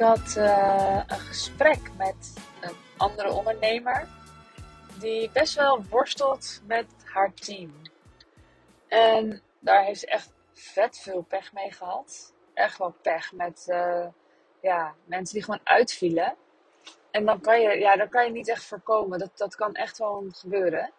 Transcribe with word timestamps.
Had 0.00 0.34
uh, 0.38 1.02
een 1.06 1.18
gesprek 1.18 1.90
met 1.96 2.34
een 2.60 2.74
andere 2.96 3.32
ondernemer 3.32 4.08
die 4.98 5.30
best 5.30 5.54
wel 5.54 5.84
worstelt 5.90 6.60
met 6.66 6.86
haar 7.04 7.34
team. 7.34 7.72
En 8.88 9.42
daar 9.58 9.84
heeft 9.84 10.00
ze 10.00 10.06
echt 10.06 10.32
vet 10.52 10.98
veel 10.98 11.22
pech 11.22 11.52
mee 11.52 11.72
gehad. 11.72 12.32
Echt 12.54 12.78
wel 12.78 12.94
pech 13.02 13.32
met 13.32 13.66
uh, 13.68 14.06
ja, 14.60 14.94
mensen 15.04 15.34
die 15.34 15.44
gewoon 15.44 15.60
uitvielen. 15.64 16.34
En 17.10 17.24
dan 17.24 17.40
kan 17.40 17.60
je, 17.60 17.78
ja, 17.78 17.96
dan 17.96 18.08
kan 18.08 18.24
je 18.24 18.32
niet 18.32 18.48
echt 18.48 18.64
voorkomen. 18.64 19.18
Dat, 19.18 19.30
dat 19.34 19.54
kan 19.54 19.74
echt 19.74 19.98
wel 19.98 20.24
gebeuren. 20.30 20.92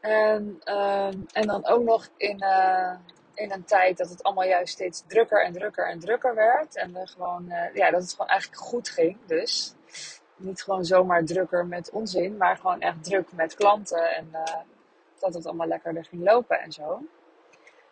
En, 0.00 0.60
uh, 0.64 1.06
en 1.32 1.46
dan 1.46 1.66
ook 1.66 1.82
nog 1.82 2.08
in, 2.16 2.44
in 3.40 3.52
een 3.52 3.64
tijd 3.64 3.96
dat 3.96 4.08
het 4.08 4.22
allemaal 4.22 4.44
juist 4.44 4.72
steeds 4.72 5.04
drukker 5.06 5.44
en 5.44 5.52
drukker 5.52 5.88
en 5.88 5.98
drukker 5.98 6.34
werd. 6.34 6.76
En 6.76 6.92
we 6.92 7.06
gewoon, 7.06 7.44
uh, 7.48 7.74
ja, 7.74 7.90
dat 7.90 8.02
het 8.02 8.10
gewoon 8.10 8.28
eigenlijk 8.28 8.60
goed 8.60 8.88
ging. 8.88 9.18
Dus 9.26 9.74
niet 10.36 10.62
gewoon 10.62 10.84
zomaar 10.84 11.24
drukker 11.24 11.66
met 11.66 11.90
onzin, 11.90 12.36
maar 12.36 12.56
gewoon 12.56 12.80
echt 12.80 13.04
druk 13.04 13.32
met 13.32 13.54
klanten. 13.54 14.14
En 14.14 14.28
uh, 14.32 14.42
dat 15.18 15.34
het 15.34 15.46
allemaal 15.46 15.66
lekkerder 15.66 16.04
ging 16.04 16.22
lopen 16.22 16.60
en 16.60 16.72
zo. 16.72 17.02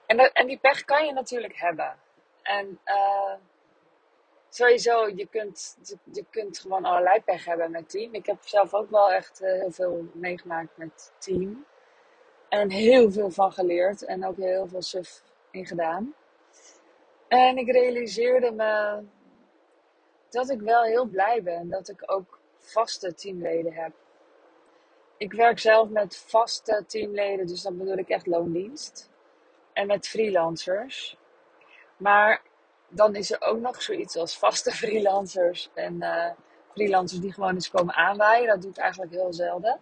En, 0.07 0.33
en 0.33 0.47
die 0.47 0.59
pech 0.59 0.85
kan 0.85 1.07
je 1.07 1.13
natuurlijk 1.13 1.57
hebben. 1.57 1.97
En 2.43 2.81
uh, 2.85 3.35
sowieso, 4.49 5.09
je 5.09 5.27
kunt, 5.27 5.77
je 6.13 6.25
kunt 6.31 6.59
gewoon 6.59 6.85
allerlei 6.85 7.21
pech 7.21 7.45
hebben 7.45 7.71
met 7.71 7.91
team. 7.91 8.15
Ik 8.15 8.27
heb 8.27 8.37
zelf 8.41 8.75
ook 8.75 8.91
wel 8.91 9.13
echt 9.13 9.39
heel 9.39 9.71
veel 9.71 10.09
meegemaakt 10.13 10.77
met 10.77 11.13
team. 11.19 11.67
En 12.49 12.71
heel 12.71 13.11
veel 13.13 13.31
van 13.31 13.53
geleerd. 13.53 14.05
En 14.05 14.27
ook 14.27 14.37
heel 14.37 14.69
veel 14.69 14.83
suf 14.83 15.23
gedaan. 15.67 16.15
En 17.29 17.57
ik 17.57 17.71
realiseerde 17.71 18.53
me 18.53 19.03
dat 20.31 20.51
ik 20.51 20.61
wel 20.61 20.83
heel 20.83 21.05
blij 21.05 21.43
ben 21.43 21.69
dat 21.69 21.89
ik 21.89 22.03
ook 22.07 22.39
vaste 22.59 23.15
teamleden 23.15 23.73
heb. 23.73 23.93
Ik 25.17 25.33
werk 25.33 25.59
zelf 25.59 25.89
met 25.89 26.17
vaste 26.17 26.85
teamleden, 26.87 27.47
dus 27.47 27.63
dan 27.63 27.79
bedoel 27.79 27.97
ik 27.97 28.09
echt 28.09 28.27
loondienst. 28.27 29.11
En 29.73 29.87
met 29.87 30.09
freelancers. 30.09 31.17
Maar 31.97 32.43
dan 32.89 33.15
is 33.15 33.33
er 33.33 33.41
ook 33.41 33.61
nog 33.61 33.83
zoiets 33.83 34.17
als 34.17 34.39
vaste 34.39 34.71
freelancers. 34.81 35.71
En 35.75 35.95
uh, 35.95 36.31
freelancers 36.73 37.21
die 37.21 37.33
gewoon 37.33 37.55
eens 37.55 37.71
komen 37.71 37.95
aanwaaien. 37.95 38.47
Dat 38.47 38.63
doe 38.63 38.71
ik 38.71 38.77
eigenlijk 38.77 39.13
heel 39.13 39.33
zelden. 39.33 39.81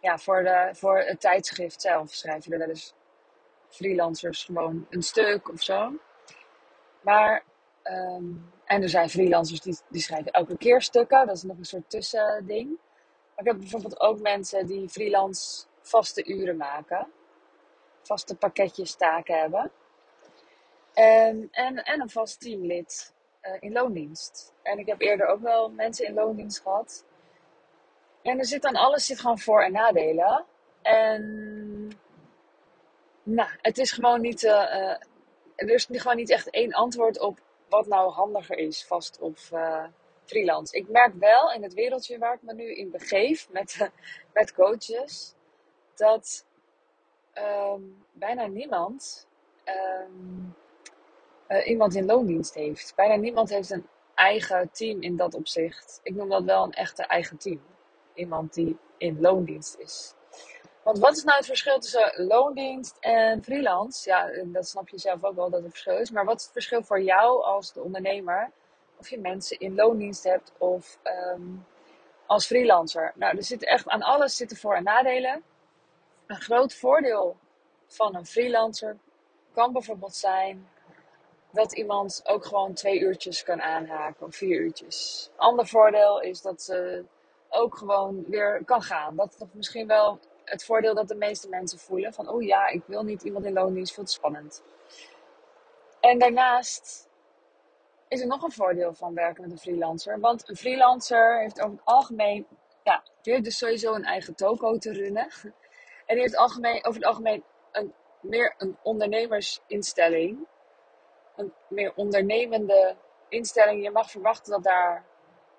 Ja, 0.00 0.18
voor, 0.18 0.42
de, 0.42 0.70
voor 0.72 0.98
het 0.98 1.20
tijdschrift 1.20 1.80
zelf 1.80 2.10
schrijven 2.10 2.52
er 2.52 2.58
wel 2.58 2.68
eens 2.68 2.94
freelancers 3.74 4.44
gewoon 4.44 4.86
een 4.90 5.02
stuk 5.02 5.52
of 5.52 5.62
zo. 5.62 5.92
Maar, 7.00 7.44
um, 7.82 8.52
en 8.64 8.82
er 8.82 8.88
zijn 8.88 9.08
freelancers 9.08 9.60
die, 9.60 9.78
die 9.88 10.00
schrijven 10.00 10.32
elke 10.32 10.56
keer 10.56 10.82
stukken. 10.82 11.26
Dat 11.26 11.36
is 11.36 11.42
nog 11.42 11.58
een 11.58 11.64
soort 11.64 11.90
tussending. 11.90 12.68
Maar 12.68 13.44
ik 13.44 13.46
heb 13.46 13.58
bijvoorbeeld 13.58 14.00
ook 14.00 14.20
mensen 14.20 14.66
die 14.66 14.88
freelance 14.88 15.66
vaste 15.80 16.24
uren 16.24 16.56
maken. 16.56 17.12
Vaste 18.02 18.36
pakketjes 18.36 18.94
taken 18.94 19.38
hebben. 19.38 19.70
En, 20.94 21.48
en, 21.50 21.84
en 21.84 22.00
een 22.00 22.10
vast 22.10 22.40
teamlid 22.40 23.14
uh, 23.42 23.56
in 23.60 23.72
loondienst. 23.72 24.52
En 24.62 24.78
ik 24.78 24.86
heb 24.86 25.00
eerder 25.00 25.26
ook 25.26 25.40
wel 25.40 25.70
mensen 25.70 26.06
in 26.06 26.14
loondienst 26.14 26.60
gehad. 26.62 27.04
En 28.22 28.38
er 28.38 28.44
zit 28.44 28.62
dan 28.62 28.76
alles 28.76 29.06
zit 29.06 29.20
gewoon 29.20 29.38
voor- 29.38 29.62
en 29.62 29.72
nadelen. 29.72 30.44
En 30.82 31.90
nou, 33.24 33.48
het 33.62 33.78
is 33.78 33.92
gewoon 33.92 34.20
niet. 34.20 34.42
Uh, 34.42 34.50
uh, 34.50 34.96
er 35.56 35.70
is 35.70 35.86
gewoon 35.90 36.16
niet 36.16 36.30
echt 36.30 36.50
één 36.50 36.72
antwoord 36.72 37.20
op 37.20 37.38
wat 37.68 37.86
nou 37.86 38.10
handiger 38.10 38.58
is, 38.58 38.84
vast 38.86 39.18
of 39.20 39.50
uh, 39.52 39.84
freelance. 40.24 40.76
Ik 40.76 40.88
merk 40.88 41.14
wel 41.14 41.52
in 41.52 41.62
het 41.62 41.74
wereldje 41.74 42.18
waar 42.18 42.34
ik 42.34 42.42
me 42.42 42.54
nu 42.54 42.74
in 42.74 42.90
begeef 42.90 43.48
met, 43.50 43.90
met 44.32 44.54
coaches, 44.54 45.34
dat 45.94 46.46
um, 47.34 48.04
bijna 48.12 48.46
niemand 48.46 49.26
um, 49.64 50.54
iemand 51.64 51.94
in 51.94 52.04
loondienst 52.04 52.54
heeft. 52.54 52.92
Bijna 52.96 53.14
niemand 53.14 53.50
heeft 53.50 53.70
een 53.70 53.86
eigen 54.14 54.70
team 54.72 55.02
in 55.02 55.16
dat 55.16 55.34
opzicht. 55.34 56.00
Ik 56.02 56.14
noem 56.14 56.28
dat 56.28 56.44
wel 56.44 56.64
een 56.64 56.72
echte 56.72 57.02
eigen 57.02 57.36
team. 57.36 57.60
Iemand 58.14 58.54
die 58.54 58.78
in 58.96 59.20
loondienst 59.20 59.78
is. 59.78 60.14
Want 60.84 60.98
wat 60.98 61.16
is 61.16 61.24
nou 61.24 61.36
het 61.36 61.46
verschil 61.46 61.78
tussen 61.78 62.26
loondienst 62.26 62.96
en 63.00 63.42
freelance? 63.42 64.08
Ja, 64.08 64.30
dat 64.44 64.68
snap 64.68 64.88
je 64.88 64.98
zelf 64.98 65.24
ook 65.24 65.34
wel 65.34 65.50
dat 65.50 65.62
het 65.62 65.70
verschil 65.70 65.98
is. 65.98 66.10
Maar 66.10 66.24
wat 66.24 66.36
is 66.36 66.42
het 66.42 66.52
verschil 66.52 66.82
voor 66.82 67.00
jou 67.00 67.42
als 67.42 67.72
de 67.72 67.82
ondernemer? 67.82 68.50
Of 68.98 69.08
je 69.08 69.20
mensen 69.20 69.58
in 69.58 69.74
loondienst 69.74 70.24
hebt 70.24 70.52
of 70.58 70.98
um, 71.34 71.66
als 72.26 72.46
freelancer. 72.46 73.12
Nou, 73.14 73.36
er 73.36 73.44
zitten 73.44 73.68
echt 73.68 73.88
aan 73.88 74.02
alles 74.02 74.36
zitten 74.36 74.56
voor- 74.56 74.74
en 74.74 74.82
nadelen. 74.82 75.42
Een 76.26 76.40
groot 76.40 76.74
voordeel 76.74 77.36
van 77.86 78.14
een 78.14 78.26
freelancer 78.26 78.96
kan 79.52 79.72
bijvoorbeeld 79.72 80.14
zijn 80.14 80.68
dat 81.50 81.72
iemand 81.72 82.20
ook 82.24 82.44
gewoon 82.44 82.74
twee 82.74 82.98
uurtjes 82.98 83.42
kan 83.42 83.62
aanhaken 83.62 84.26
of 84.26 84.36
vier 84.36 84.60
uurtjes. 84.60 85.30
Ander 85.36 85.66
voordeel 85.66 86.20
is 86.20 86.42
dat 86.42 86.62
ze 86.62 87.04
ook 87.48 87.76
gewoon 87.76 88.24
weer 88.26 88.62
kan 88.64 88.82
gaan. 88.82 89.16
Dat 89.16 89.34
is 89.38 89.46
misschien 89.52 89.86
wel 89.86 90.18
het 90.44 90.64
voordeel 90.64 90.94
dat 90.94 91.08
de 91.08 91.14
meeste 91.14 91.48
mensen 91.48 91.78
voelen. 91.78 92.12
Van, 92.12 92.28
oh 92.28 92.42
ja, 92.42 92.66
ik 92.66 92.82
wil 92.86 93.02
niet 93.02 93.22
iemand 93.22 93.44
in 93.44 93.52
loondienst, 93.52 93.94
veel 93.94 94.04
te 94.04 94.12
spannend. 94.12 94.62
En 96.00 96.18
daarnaast 96.18 97.08
is 98.08 98.20
er 98.20 98.26
nog 98.26 98.42
een 98.42 98.52
voordeel 98.52 98.94
van 98.94 99.14
werken 99.14 99.42
met 99.42 99.50
een 99.50 99.58
freelancer. 99.58 100.20
Want 100.20 100.48
een 100.48 100.56
freelancer 100.56 101.40
heeft 101.40 101.60
over 101.60 101.76
het 101.76 101.84
algemeen, 101.84 102.46
ja, 102.82 103.02
die 103.22 103.32
heeft 103.32 103.44
dus 103.44 103.58
sowieso 103.58 103.94
een 103.94 104.04
eigen 104.04 104.34
toko 104.34 104.78
te 104.78 104.92
runnen. 104.92 105.28
En 106.06 106.14
die 106.14 106.24
heeft 106.24 106.36
algemeen, 106.36 106.84
over 106.84 107.00
het 107.00 107.08
algemeen 107.08 107.44
een, 107.72 107.94
meer 108.20 108.54
een 108.58 108.78
ondernemersinstelling. 108.82 110.46
Een 111.36 111.52
meer 111.68 111.92
ondernemende 111.94 112.96
instelling. 113.28 113.82
Je 113.82 113.90
mag 113.90 114.10
verwachten 114.10 114.52
dat 114.52 114.62
daar 114.62 115.04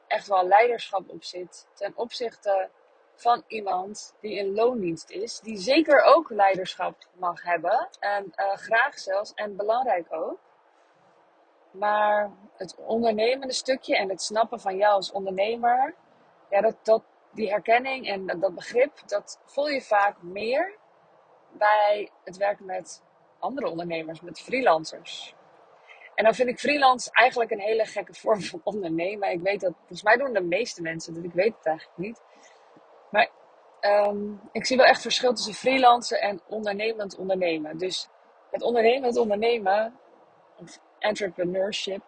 echt 0.07 0.27
wel 0.27 0.47
leiderschap 0.47 1.09
op 1.09 1.23
zit. 1.23 1.67
Ten 1.73 1.93
opzichte 1.95 2.69
van 3.15 3.43
iemand 3.47 4.15
die 4.21 4.37
in 4.37 4.53
loondienst 4.53 5.09
is, 5.09 5.39
die 5.39 5.57
zeker 5.57 6.01
ook 6.01 6.29
leiderschap 6.29 6.95
mag 7.13 7.43
hebben. 7.43 7.89
En 7.99 8.33
uh, 8.35 8.53
graag 8.53 8.99
zelfs, 8.99 9.33
en 9.33 9.55
belangrijk 9.55 10.13
ook. 10.13 10.39
Maar 11.71 12.31
het 12.57 12.75
ondernemende 12.75 13.53
stukje 13.53 13.97
en 13.97 14.09
het 14.09 14.21
snappen 14.21 14.59
van 14.59 14.77
jou 14.77 14.93
als 14.93 15.11
ondernemer, 15.11 15.95
ja, 16.49 16.61
dat, 16.61 16.75
dat, 16.83 17.03
die 17.31 17.49
herkenning 17.49 18.07
en 18.07 18.25
dat, 18.25 18.41
dat 18.41 18.55
begrip, 18.55 19.01
dat 19.05 19.39
voel 19.45 19.67
je 19.67 19.81
vaak 19.81 20.21
meer 20.21 20.77
bij 21.51 22.09
het 22.23 22.37
werken 22.37 22.65
met 22.65 23.03
andere 23.39 23.69
ondernemers, 23.69 24.21
met 24.21 24.39
freelancers. 24.39 25.35
En 26.15 26.23
dan 26.23 26.33
vind 26.33 26.49
ik 26.49 26.59
freelance 26.59 27.09
eigenlijk 27.11 27.51
een 27.51 27.59
hele 27.59 27.85
gekke 27.85 28.13
vorm 28.13 28.41
van 28.41 28.61
ondernemen. 28.63 29.31
Ik 29.31 29.41
weet 29.41 29.59
dat, 29.59 29.73
volgens 29.77 30.03
mij 30.03 30.17
doen 30.17 30.33
de 30.33 30.41
meeste 30.41 30.81
mensen 30.81 31.13
dat, 31.13 31.23
ik 31.23 31.33
weet 31.33 31.55
het 31.57 31.65
eigenlijk 31.65 31.97
niet. 31.97 32.21
Maar 33.09 33.29
um, 33.81 34.41
ik 34.51 34.65
zie 34.65 34.77
wel 34.77 34.85
echt 34.85 35.01
verschil 35.01 35.33
tussen 35.33 35.53
freelancen 35.53 36.21
en 36.21 36.41
ondernemend 36.47 37.17
ondernemen. 37.17 37.77
Dus 37.77 38.07
het 38.51 38.61
ondernemend 38.61 39.17
ondernemen, 39.17 39.99
of 40.57 40.79
entrepreneurship, 40.99 42.01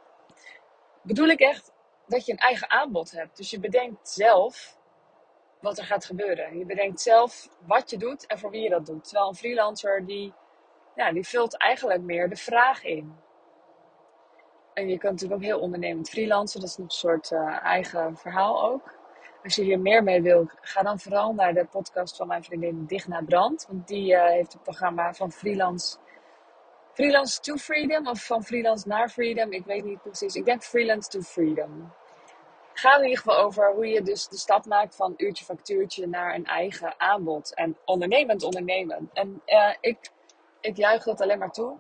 bedoel 1.01 1.27
ik 1.27 1.39
echt 1.39 1.71
dat 2.07 2.25
je 2.25 2.31
een 2.31 2.37
eigen 2.37 2.69
aanbod 2.69 3.11
hebt. 3.11 3.37
Dus 3.37 3.49
je 3.49 3.59
bedenkt 3.59 4.09
zelf 4.09 4.77
wat 5.59 5.77
er 5.77 5.83
gaat 5.83 6.05
gebeuren. 6.05 6.57
Je 6.57 6.65
bedenkt 6.65 7.01
zelf 7.01 7.49
wat 7.59 7.89
je 7.89 7.97
doet 7.97 8.25
en 8.25 8.39
voor 8.39 8.49
wie 8.49 8.61
je 8.61 8.69
dat 8.69 8.85
doet. 8.85 9.03
Terwijl 9.03 9.27
een 9.27 9.35
freelancer 9.35 10.05
die, 10.05 10.33
ja, 10.95 11.11
die 11.11 11.27
vult 11.27 11.57
eigenlijk 11.57 12.01
meer 12.01 12.29
de 12.29 12.35
vraag 12.35 12.83
in. 12.83 13.15
En 14.73 14.89
je 14.89 14.97
kan 14.97 15.11
natuurlijk 15.11 15.41
ook 15.41 15.47
heel 15.47 15.59
ondernemend 15.59 16.09
freelancen. 16.09 16.59
Dat 16.59 16.69
is 16.69 16.77
een 16.77 16.89
soort 16.89 17.31
uh, 17.31 17.63
eigen 17.63 18.17
verhaal 18.17 18.63
ook. 18.63 18.96
Als 19.47 19.55
je 19.55 19.63
hier 19.63 19.79
meer 19.79 20.03
mee 20.03 20.21
wil, 20.21 20.49
ga 20.61 20.81
dan 20.81 20.99
vooral 20.99 21.33
naar 21.33 21.53
de 21.53 21.65
podcast 21.65 22.15
van 22.15 22.27
mijn 22.27 22.43
vriendin 22.43 22.85
Digna 22.85 23.21
Brand. 23.21 23.65
Want 23.69 23.87
die 23.87 24.13
uh, 24.13 24.25
heeft 24.25 24.53
het 24.53 24.63
programma 24.63 25.13
van 25.13 25.31
freelance, 25.31 25.97
freelance 26.93 27.39
to 27.39 27.55
freedom 27.55 28.07
of 28.07 28.25
van 28.25 28.43
freelance 28.43 28.87
naar 28.87 29.09
freedom. 29.09 29.51
Ik 29.51 29.65
weet 29.65 29.83
niet 29.83 30.01
precies. 30.01 30.35
Ik 30.35 30.45
denk 30.45 30.63
freelance 30.63 31.09
to 31.09 31.21
freedom. 31.21 31.93
Gaat 32.73 32.97
in 32.97 33.03
ieder 33.03 33.17
geval 33.17 33.37
over 33.37 33.73
hoe 33.73 33.87
je 33.87 34.01
dus 34.01 34.27
de 34.27 34.37
stap 34.37 34.65
maakt 34.65 34.95
van 34.95 35.13
uurtje 35.17 35.45
factuurtje 35.45 36.07
naar 36.07 36.35
een 36.35 36.45
eigen 36.45 36.99
aanbod. 36.99 37.53
En 37.53 37.77
ondernemend 37.85 38.43
ondernemen. 38.43 39.09
En 39.13 39.41
uh, 39.45 39.73
ik, 39.79 39.97
ik 40.61 40.77
juich 40.77 41.03
dat 41.03 41.21
alleen 41.21 41.39
maar 41.39 41.51
toe. 41.51 41.77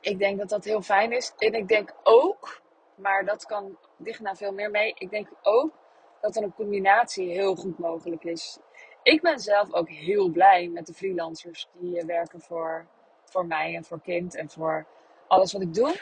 Ik 0.00 0.18
denk 0.18 0.38
dat 0.38 0.48
dat 0.48 0.64
heel 0.64 0.82
fijn 0.82 1.12
is. 1.12 1.32
En 1.38 1.52
ik 1.52 1.68
denk 1.68 1.94
ook, 2.02 2.60
maar 2.94 3.24
dat 3.24 3.46
kan 3.46 3.76
Digna 3.96 4.34
veel 4.34 4.52
meer 4.52 4.70
mee. 4.70 4.94
Ik 4.98 5.10
denk 5.10 5.28
ook 5.42 5.80
dat 6.22 6.36
er 6.36 6.42
een 6.42 6.54
combinatie 6.54 7.30
heel 7.30 7.54
goed 7.54 7.78
mogelijk 7.78 8.24
is. 8.24 8.58
Ik 9.02 9.22
ben 9.22 9.38
zelf 9.38 9.72
ook 9.72 9.88
heel 9.88 10.28
blij 10.28 10.68
met 10.68 10.86
de 10.86 10.94
freelancers 10.94 11.68
die 11.72 12.04
werken 12.06 12.40
voor, 12.40 12.86
voor 13.24 13.46
mij 13.46 13.74
en 13.74 13.84
voor 13.84 14.00
kind 14.00 14.36
en 14.36 14.50
voor 14.50 14.86
alles 15.28 15.52
wat 15.52 15.62
ik 15.62 15.74
doe. 15.74 16.00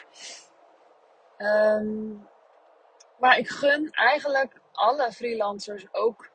Um, 1.37 2.27
Maar 3.19 3.37
ik 3.37 3.49
gun 3.49 3.91
eigenlijk 3.91 4.61
alle 4.71 5.11
freelancers 5.11 5.87
ook 5.91 6.29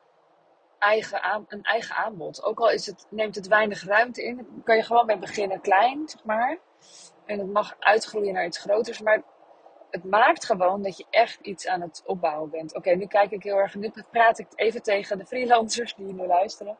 eigen 0.79 1.21
aan, 1.21 1.45
een 1.47 1.63
eigen 1.63 1.95
aanbod. 1.95 2.43
Ook 2.43 2.59
al 2.59 2.69
is 2.69 2.85
het, 2.85 3.05
neemt 3.09 3.35
het 3.35 3.47
weinig 3.47 3.83
ruimte 3.85 4.23
in, 4.23 4.61
kan 4.63 4.75
je 4.75 4.83
gewoon 4.83 5.05
mee 5.05 5.17
beginnen 5.17 5.61
klein, 5.61 6.09
zeg 6.09 6.23
maar. 6.23 6.57
En 7.25 7.39
het 7.39 7.51
mag 7.51 7.75
uitgroeien 7.79 8.33
naar 8.33 8.45
iets 8.45 8.57
groters. 8.57 9.01
Maar 9.01 9.23
het 9.89 10.03
maakt 10.03 10.45
gewoon 10.45 10.81
dat 10.81 10.97
je 10.97 11.05
echt 11.09 11.39
iets 11.41 11.67
aan 11.67 11.81
het 11.81 12.03
opbouwen 12.05 12.49
bent. 12.49 12.75
Oké, 12.75 12.89
nu 12.89 13.07
kijk 13.07 13.31
ik 13.31 13.43
heel 13.43 13.57
erg, 13.57 13.75
nu 13.75 13.91
praat 14.11 14.39
ik 14.39 14.47
even 14.55 14.81
tegen 14.81 15.17
de 15.17 15.25
freelancers 15.25 15.95
die 15.95 16.13
nu 16.13 16.25
luisteren. 16.25 16.77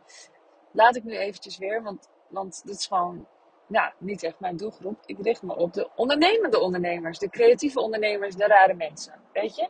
Laat 0.71 0.95
ik 0.95 1.03
nu 1.03 1.17
eventjes 1.17 1.57
weer, 1.57 1.83
want, 1.83 2.09
want 2.27 2.61
dit 2.65 2.75
is 2.75 2.87
gewoon 2.87 3.27
ja, 3.67 3.93
niet 3.97 4.23
echt 4.23 4.39
mijn 4.39 4.57
doelgroep. 4.57 5.03
Ik 5.05 5.17
richt 5.21 5.41
me 5.41 5.55
op 5.55 5.73
de 5.73 5.89
ondernemende 5.95 6.59
ondernemers, 6.59 7.19
de 7.19 7.29
creatieve 7.29 7.79
ondernemers, 7.79 8.35
de 8.35 8.47
rare 8.47 8.73
mensen, 8.73 9.13
weet 9.33 9.55
je. 9.55 9.69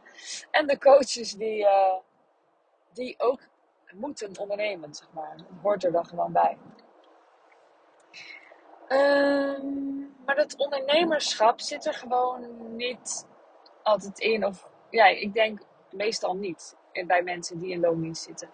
En 0.51 0.67
de 0.67 0.77
coaches 0.77 1.33
die, 1.33 1.59
uh, 1.59 1.95
die 2.93 3.15
ook 3.17 3.39
moeten 3.93 4.39
ondernemen, 4.39 4.93
zeg 4.93 5.11
maar. 5.11 5.35
Hoort 5.61 5.83
er 5.83 5.91
dan 5.91 6.05
gewoon 6.05 6.31
bij. 6.31 6.57
Um, 8.89 10.15
maar 10.25 10.35
dat 10.35 10.55
ondernemerschap 10.55 11.61
zit 11.61 11.85
er 11.85 11.93
gewoon 11.93 12.75
niet 12.75 13.27
altijd 13.83 14.19
in. 14.19 14.45
Of 14.45 14.69
ja, 14.89 15.05
ik 15.05 15.33
denk 15.33 15.59
meestal 15.91 16.35
niet 16.35 16.75
bij 17.05 17.21
mensen 17.23 17.59
die 17.59 17.71
in 17.71 17.79
loondienst 17.79 18.23
zitten. 18.23 18.49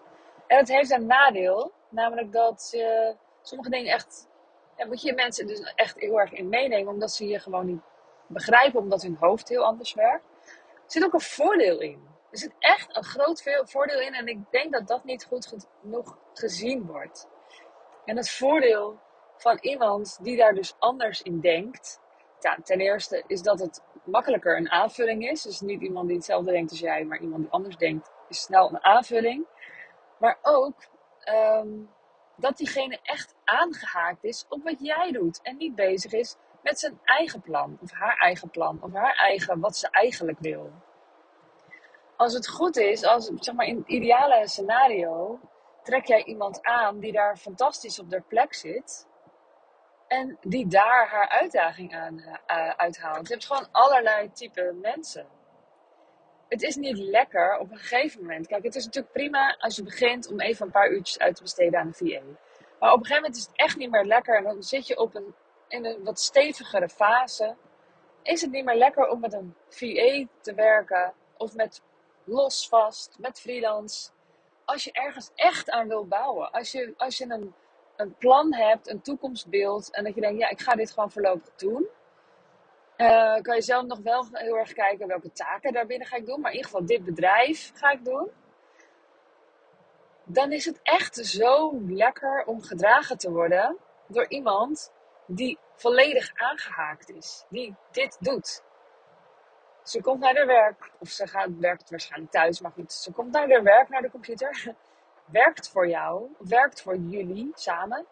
En 0.46 0.56
het 0.56 0.68
heeft 0.68 0.90
een 0.90 1.06
nadeel, 1.06 1.72
namelijk 1.88 2.32
dat 2.32 2.68
je 2.70 3.16
sommige 3.42 3.70
dingen 3.70 3.92
echt. 3.92 4.28
Ja, 4.76 4.86
moet 4.86 5.02
je 5.02 5.14
mensen 5.14 5.46
dus 5.46 5.72
echt 5.74 5.98
heel 5.98 6.20
erg 6.20 6.32
in 6.32 6.48
meenemen, 6.48 6.92
omdat 6.92 7.12
ze 7.12 7.26
je 7.26 7.38
gewoon 7.38 7.66
niet 7.66 7.82
begrijpen, 8.26 8.80
omdat 8.80 9.02
hun 9.02 9.16
hoofd 9.20 9.48
heel 9.48 9.64
anders 9.64 9.94
werkt. 9.94 10.24
Er 10.74 10.82
zit 10.86 11.04
ook 11.04 11.12
een 11.12 11.20
voordeel 11.20 11.80
in. 11.80 12.08
Er 12.30 12.38
zit 12.38 12.54
echt 12.58 12.96
een 12.96 13.04
groot 13.04 13.42
voordeel 13.64 14.00
in 14.00 14.14
en 14.14 14.26
ik 14.26 14.38
denk 14.50 14.72
dat 14.72 14.86
dat 14.86 15.04
niet 15.04 15.24
goed 15.24 15.54
genoeg 15.80 16.18
gezien 16.32 16.86
wordt. 16.86 17.28
En 18.04 18.16
het 18.16 18.30
voordeel 18.30 18.98
van 19.36 19.58
iemand 19.60 20.18
die 20.22 20.36
daar 20.36 20.54
dus 20.54 20.74
anders 20.78 21.22
in 21.22 21.40
denkt. 21.40 22.00
Ja, 22.40 22.58
ten 22.62 22.80
eerste 22.80 23.24
is 23.26 23.42
dat 23.42 23.58
het 23.60 23.82
makkelijker 24.04 24.56
een 24.56 24.70
aanvulling 24.70 25.28
is. 25.28 25.42
Dus 25.42 25.60
niet 25.60 25.80
iemand 25.82 26.06
die 26.06 26.16
hetzelfde 26.16 26.52
denkt 26.52 26.70
als 26.70 26.80
jij, 26.80 27.04
maar 27.04 27.20
iemand 27.20 27.42
die 27.42 27.52
anders 27.52 27.76
denkt, 27.76 28.10
is 28.28 28.40
snel 28.40 28.68
een 28.68 28.84
aanvulling. 28.84 29.46
Maar 30.18 30.38
ook 30.42 30.74
um, 31.28 31.90
dat 32.36 32.56
diegene 32.56 32.98
echt 33.02 33.34
aangehaakt 33.44 34.24
is 34.24 34.46
op 34.48 34.62
wat 34.62 34.76
jij 34.78 35.12
doet. 35.12 35.42
En 35.42 35.56
niet 35.56 35.74
bezig 35.74 36.12
is 36.12 36.36
met 36.62 36.78
zijn 36.78 37.00
eigen 37.04 37.40
plan, 37.40 37.78
of 37.82 37.92
haar 37.92 38.16
eigen 38.16 38.50
plan, 38.50 38.78
of 38.82 38.92
haar 38.92 39.14
eigen, 39.14 39.60
wat 39.60 39.76
ze 39.76 39.88
eigenlijk 39.90 40.38
wil. 40.38 40.70
Als 42.16 42.32
het 42.32 42.48
goed 42.48 42.76
is, 42.76 43.04
als, 43.04 43.30
zeg 43.34 43.54
maar 43.54 43.66
in 43.66 43.76
het 43.76 43.88
ideale 43.88 44.48
scenario, 44.48 45.40
trek 45.82 46.06
jij 46.06 46.24
iemand 46.24 46.62
aan 46.62 46.98
die 46.98 47.12
daar 47.12 47.36
fantastisch 47.36 47.98
op 47.98 48.10
haar 48.10 48.22
plek 48.22 48.54
zit. 48.54 49.06
En 50.14 50.38
die 50.40 50.66
daar 50.66 51.08
haar 51.08 51.28
uitdaging 51.28 51.94
aan 51.94 52.18
uh, 52.18 52.70
uithaalt. 52.70 53.26
Je 53.26 53.32
hebt 53.32 53.46
gewoon 53.46 53.68
allerlei 53.72 54.32
type 54.32 54.76
mensen. 54.80 55.26
Het 56.48 56.62
is 56.62 56.76
niet 56.76 56.98
lekker 56.98 57.58
op 57.58 57.70
een 57.70 57.78
gegeven 57.78 58.20
moment. 58.20 58.46
Kijk, 58.46 58.62
het 58.62 58.74
is 58.74 58.84
natuurlijk 58.84 59.12
prima 59.12 59.56
als 59.58 59.76
je 59.76 59.82
begint 59.82 60.28
om 60.30 60.40
even 60.40 60.66
een 60.66 60.72
paar 60.72 60.90
uurtjes 60.90 61.18
uit 61.18 61.36
te 61.36 61.42
besteden 61.42 61.80
aan 61.80 61.86
een 61.86 61.94
VA. 61.94 62.22
Maar 62.80 62.92
op 62.92 62.98
een 62.98 63.06
gegeven 63.06 63.22
moment 63.22 63.36
is 63.36 63.46
het 63.46 63.56
echt 63.56 63.76
niet 63.76 63.90
meer 63.90 64.04
lekker. 64.04 64.36
En 64.36 64.44
dan 64.44 64.62
zit 64.62 64.86
je 64.86 64.98
op 64.98 65.14
een, 65.14 65.34
in 65.68 65.84
een 65.84 66.04
wat 66.04 66.20
stevigere 66.20 66.88
fase. 66.88 67.56
Is 68.22 68.40
het 68.40 68.50
niet 68.50 68.64
meer 68.64 68.76
lekker 68.76 69.08
om 69.08 69.20
met 69.20 69.32
een 69.32 69.54
VA 69.68 70.26
te 70.40 70.54
werken. 70.54 71.12
Of 71.36 71.54
met 71.54 71.82
los 72.24 72.68
vast, 72.68 73.16
met 73.18 73.40
freelance. 73.40 74.10
Als 74.64 74.84
je 74.84 74.92
ergens 74.92 75.30
echt 75.34 75.70
aan 75.70 75.88
wil 75.88 76.06
bouwen. 76.06 76.50
Als 76.50 76.72
je, 76.72 76.94
als 76.96 77.18
je 77.18 77.24
een 77.30 77.54
een 77.96 78.14
plan 78.18 78.54
hebt, 78.54 78.90
een 78.90 79.02
toekomstbeeld. 79.02 79.90
En 79.90 80.04
dat 80.04 80.14
je 80.14 80.20
denkt, 80.20 80.40
ja, 80.40 80.48
ik 80.48 80.60
ga 80.60 80.74
dit 80.74 80.90
gewoon 80.90 81.10
voorlopig 81.10 81.54
doen. 81.56 81.88
Uh, 82.96 83.40
kan 83.40 83.54
je 83.54 83.62
zelf 83.62 83.86
nog 83.86 83.98
wel 83.98 84.26
heel 84.32 84.56
erg 84.56 84.72
kijken 84.72 85.06
welke 85.06 85.32
taken 85.32 85.72
daarbinnen 85.72 86.06
ga 86.06 86.16
ik 86.16 86.26
doen. 86.26 86.40
Maar 86.40 86.50
in 86.50 86.56
ieder 86.56 86.70
geval, 86.70 86.86
dit 86.86 87.04
bedrijf 87.04 87.72
ga 87.74 87.90
ik 87.90 88.04
doen. 88.04 88.30
Dan 90.24 90.52
is 90.52 90.64
het 90.64 90.80
echt 90.82 91.16
zo 91.16 91.80
lekker 91.86 92.44
om 92.46 92.62
gedragen 92.62 93.18
te 93.18 93.30
worden 93.30 93.76
door 94.06 94.28
iemand 94.28 94.92
die 95.26 95.58
volledig 95.74 96.30
aangehaakt 96.34 97.10
is. 97.10 97.44
Die 97.48 97.74
dit 97.90 98.16
doet. 98.20 98.62
Ze 99.82 100.00
komt 100.00 100.20
naar 100.20 100.36
haar 100.36 100.46
werk, 100.46 100.90
of 100.98 101.08
ze 101.08 101.26
gaat, 101.26 101.48
werkt 101.58 101.90
waarschijnlijk 101.90 102.32
thuis, 102.32 102.60
maar 102.60 102.72
goed. 102.72 102.92
Ze 102.92 103.12
komt 103.12 103.32
naar 103.32 103.50
haar 103.50 103.62
werk, 103.62 103.88
naar 103.88 104.02
de 104.02 104.10
computer 104.10 104.74
werkt 105.24 105.70
voor 105.70 105.88
jou, 105.88 106.34
werkt 106.38 106.82
voor 106.82 106.96
jullie 106.96 107.50
samen. 107.54 108.06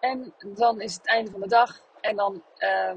En 0.00 0.34
dan 0.40 0.80
is 0.80 0.94
het 0.94 1.06
einde 1.06 1.30
van 1.30 1.40
de 1.40 1.48
dag. 1.48 1.80
En 2.00 2.16
dan, 2.16 2.42
uh, 2.58 2.92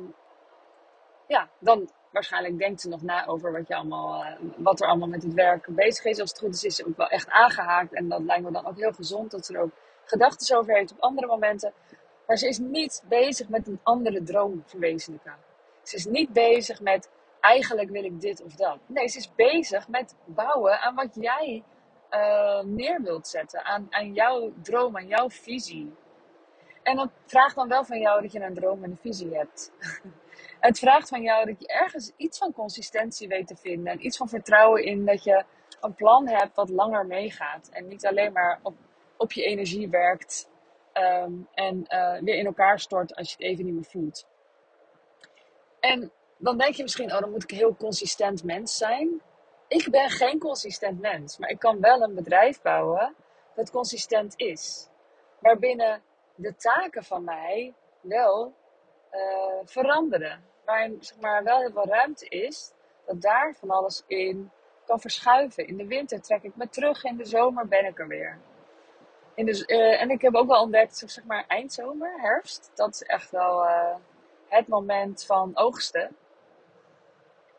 ja, 1.27 1.49
dan 1.59 1.89
waarschijnlijk 2.11 2.57
denkt 2.57 2.81
ze 2.81 2.89
nog 2.89 3.01
na 3.01 3.25
over 3.25 3.51
wat, 3.51 3.67
je 3.67 3.75
allemaal, 3.75 4.23
uh, 4.23 4.31
wat 4.57 4.81
er 4.81 4.87
allemaal 4.87 5.07
met 5.07 5.23
het 5.23 5.33
werk 5.33 5.65
bezig 5.69 6.05
is. 6.05 6.19
Als 6.19 6.29
het 6.29 6.39
goed 6.39 6.53
is, 6.53 6.63
is 6.63 6.75
ze 6.75 6.87
ook 6.87 6.97
wel 6.97 7.09
echt 7.09 7.29
aangehaakt. 7.29 7.93
En 7.93 8.09
dat 8.09 8.21
lijkt 8.21 8.43
me 8.43 8.51
dan 8.51 8.65
ook 8.65 8.77
heel 8.77 8.93
gezond 8.93 9.31
dat 9.31 9.45
ze 9.45 9.53
er 9.53 9.61
ook 9.61 9.73
gedachten 10.03 10.57
over 10.57 10.75
heeft 10.75 10.91
op 10.91 10.99
andere 10.99 11.27
momenten. 11.27 11.73
Maar 12.27 12.37
ze 12.37 12.47
is 12.47 12.57
niet 12.57 13.03
bezig 13.07 13.49
met 13.49 13.67
een 13.67 13.79
andere 13.83 14.23
droom 14.23 14.63
verwezenlijken. 14.65 15.35
Ze 15.81 15.95
is 15.95 16.05
niet 16.05 16.33
bezig 16.33 16.81
met 16.81 17.09
eigenlijk 17.39 17.89
wil 17.89 18.03
ik 18.03 18.21
dit 18.21 18.43
of 18.43 18.55
dat. 18.55 18.77
Nee, 18.85 19.07
ze 19.07 19.17
is 19.17 19.35
bezig 19.35 19.87
met 19.87 20.15
bouwen 20.25 20.79
aan 20.79 20.95
wat 20.95 21.15
jij 21.15 21.63
uh, 22.13 22.61
neer 22.63 23.01
wilt 23.01 23.27
zetten. 23.27 23.63
Aan, 23.63 23.87
aan 23.89 24.13
jouw 24.13 24.53
droom, 24.61 24.97
aan 24.97 25.07
jouw 25.07 25.29
visie. 25.29 25.93
En 26.83 26.95
dat 26.95 27.09
vraagt 27.25 27.55
dan 27.55 27.67
wel 27.67 27.83
van 27.83 27.99
jou 27.99 28.21
dat 28.21 28.31
je 28.31 28.39
een 28.39 28.53
droom 28.53 28.83
en 28.83 28.89
een 28.89 28.97
visie 28.97 29.35
hebt. 29.35 29.71
het 30.59 30.79
vraagt 30.79 31.09
van 31.09 31.21
jou 31.21 31.45
dat 31.45 31.59
je 31.59 31.67
ergens 31.67 32.11
iets 32.17 32.37
van 32.37 32.53
consistentie 32.53 33.27
weet 33.27 33.47
te 33.47 33.55
vinden. 33.55 33.93
En 33.93 34.05
iets 34.05 34.17
van 34.17 34.29
vertrouwen 34.29 34.83
in 34.83 35.05
dat 35.05 35.23
je 35.23 35.43
een 35.81 35.95
plan 35.95 36.27
hebt 36.27 36.55
wat 36.55 36.69
langer 36.69 37.05
meegaat. 37.05 37.69
En 37.71 37.87
niet 37.87 38.05
alleen 38.05 38.31
maar 38.31 38.59
op, 38.63 38.75
op 39.17 39.31
je 39.31 39.43
energie 39.43 39.89
werkt. 39.89 40.51
Um, 40.93 41.47
en 41.53 41.85
uh, 41.89 42.19
weer 42.19 42.35
in 42.35 42.45
elkaar 42.45 42.79
stort 42.79 43.15
als 43.15 43.29
je 43.29 43.35
het 43.37 43.45
even 43.45 43.65
niet 43.65 43.73
meer 43.73 43.83
voelt. 43.83 44.27
En 45.79 46.11
dan 46.37 46.57
denk 46.57 46.73
je 46.73 46.83
misschien, 46.83 47.13
oh, 47.13 47.19
dan 47.19 47.31
moet 47.31 47.43
ik 47.43 47.51
een 47.51 47.57
heel 47.57 47.75
consistent 47.75 48.43
mens 48.43 48.77
zijn 48.77 49.21
ik 49.67 49.87
ben 49.91 50.09
geen 50.09 50.39
consistent 50.39 51.01
mens, 51.01 51.37
maar 51.37 51.49
ik 51.49 51.59
kan 51.59 51.79
wel 51.79 52.01
een 52.01 52.15
bedrijf 52.15 52.61
bouwen 52.61 53.15
dat 53.55 53.71
consistent 53.71 54.33
is. 54.37 54.89
Waarbinnen 55.39 56.01
de 56.35 56.55
taken 56.55 57.03
van 57.03 57.23
mij 57.23 57.73
wel 58.01 58.53
uh, 59.11 59.59
veranderen. 59.65 60.43
Waarin 60.65 60.97
zeg 60.99 61.19
maar, 61.19 61.43
wel 61.43 61.59
heel 61.59 61.71
veel 61.71 61.85
ruimte 61.85 62.27
is 62.27 62.71
dat 63.05 63.21
daar 63.21 63.55
van 63.59 63.69
alles 63.69 64.03
in 64.07 64.51
kan 64.85 64.99
verschuiven. 64.99 65.67
In 65.67 65.77
de 65.77 65.87
winter 65.87 66.21
trek 66.21 66.43
ik 66.43 66.55
me 66.55 66.69
terug, 66.69 67.03
in 67.03 67.17
de 67.17 67.25
zomer 67.25 67.67
ben 67.67 67.85
ik 67.85 67.99
er 67.99 68.07
weer. 68.07 68.39
In 69.35 69.45
de, 69.45 69.63
uh, 69.67 70.01
en 70.01 70.09
ik 70.09 70.21
heb 70.21 70.35
ook 70.35 70.47
wel 70.47 70.61
ontdekt, 70.61 70.97
zeg 70.97 71.23
maar 71.23 71.45
eindzomer, 71.47 72.21
herfst, 72.21 72.71
dat 72.75 72.93
is 72.93 73.03
echt 73.03 73.31
wel 73.31 73.63
uh, 73.63 73.95
het 74.47 74.67
moment 74.67 75.25
van 75.25 75.51
oogsten. 75.53 76.15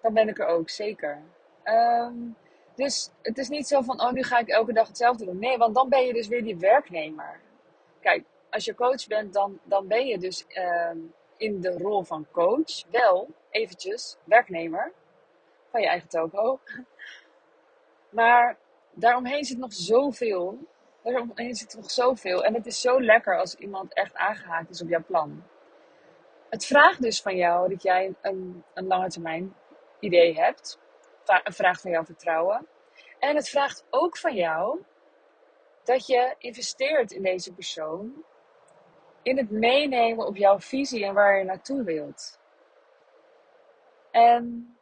Dan 0.01 0.15
ben 0.15 0.29
ik 0.29 0.39
er 0.39 0.47
ook, 0.47 0.71
zeker. 0.71 1.23
Um, 1.65 2.37
dus 2.75 3.11
het 3.23 3.39
is 3.39 3.49
niet 3.49 3.67
zo 3.67 3.81
van, 3.81 4.01
oh, 4.01 4.11
nu 4.11 4.23
ga 4.23 4.39
ik 4.39 4.49
elke 4.49 4.73
dag 4.73 4.89
hetzelfde 4.89 5.25
doen. 5.25 5.39
Nee, 5.39 5.59
want 5.59 5.75
dan 5.75 5.89
ben 5.89 6.05
je 6.05 6.13
dus 6.13 6.29
weer 6.29 6.45
die 6.45 6.57
werknemer. 6.57 7.41
Kijk, 8.01 8.25
als 8.51 8.65
je 8.65 8.75
coach 8.75 9.07
bent, 9.07 9.33
dan, 9.33 9.59
dan 9.63 9.87
ben 9.87 10.07
je 10.07 10.19
dus 10.19 10.47
um, 10.93 11.15
in 11.37 11.61
de 11.61 11.79
rol 11.79 12.03
van 12.03 12.27
coach 12.31 12.85
wel 12.91 13.29
eventjes 13.51 14.17
werknemer 14.25 14.93
van 15.71 15.81
je 15.81 15.89
eigen 15.89 16.09
toko. 16.09 16.59
Maar 18.09 18.57
daaromheen 18.91 19.45
zit 19.45 19.59
nog 19.59 19.73
zoveel. 19.73 20.59
Daaromheen 21.03 21.55
zit 21.55 21.77
nog 21.77 21.91
zoveel. 21.91 22.45
En 22.45 22.55
het 22.55 22.67
is 22.67 22.81
zo 22.81 23.03
lekker 23.03 23.39
als 23.39 23.55
iemand 23.55 23.95
echt 23.95 24.15
aangehaakt 24.15 24.71
is 24.71 24.83
op 24.83 24.89
jouw 24.89 25.05
plan. 25.07 25.43
Het 26.49 26.67
vraagt 26.67 27.03
dus 27.03 27.23
van 27.23 27.37
jou 27.37 27.69
dat 27.69 27.83
jij 27.83 28.15
een, 28.21 28.65
een 28.75 28.87
lange 28.87 29.09
termijn 29.09 29.55
idee 30.01 30.35
hebt 30.35 30.79
vraagt 31.45 31.81
van 31.81 31.91
jouw 31.91 32.05
vertrouwen. 32.05 32.67
En 33.19 33.37
het 33.37 33.49
vraagt 33.49 33.85
ook 33.91 34.17
van 34.17 34.35
jou 34.35 34.85
dat 35.85 36.07
je 36.07 36.35
investeert 36.39 37.13
in 37.13 37.23
deze 37.23 37.53
persoon. 37.53 38.25
In 39.23 39.37
het 39.37 39.51
meenemen 39.51 40.27
op 40.27 40.37
jouw 40.37 40.59
visie 40.59 41.05
en 41.05 41.15
waar 41.15 41.39
je 41.39 41.45
naartoe 41.45 41.83
wilt. 41.83 42.39
En 44.11 44.77